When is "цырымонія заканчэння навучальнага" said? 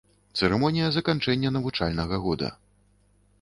0.37-2.15